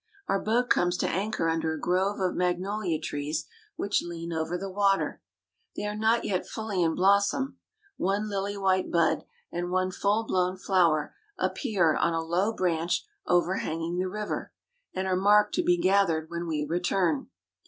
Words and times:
Our 0.27 0.41
boat 0.41 0.67
comes 0.71 0.97
to 0.97 1.07
anchor 1.07 1.47
under 1.47 1.75
a 1.75 1.79
grove 1.79 2.19
of 2.19 2.33
magnolia 2.33 2.99
trees 2.99 3.45
which 3.75 4.01
lean 4.01 4.33
over 4.33 4.57
the 4.57 4.67
water. 4.67 5.21
They 5.75 5.85
are 5.85 5.95
not 5.95 6.25
yet 6.25 6.47
fully 6.47 6.81
in 6.81 6.95
blossom. 6.95 7.59
One 7.97 8.27
lily 8.27 8.57
white 8.57 8.91
bud 8.91 9.25
and 9.51 9.69
one 9.69 9.91
full 9.91 10.23
blown 10.25 10.57
flower 10.57 11.13
appear 11.37 11.95
on 11.95 12.15
a 12.15 12.23
low 12.23 12.51
branch 12.51 13.05
overhanging 13.27 13.99
the 13.99 14.09
river, 14.09 14.51
and 14.91 15.05
are 15.05 15.15
marked 15.15 15.53
to 15.53 15.63
be 15.63 15.77
gathered 15.77 16.31
when 16.31 16.47
we 16.47 16.65
return. 16.67 17.29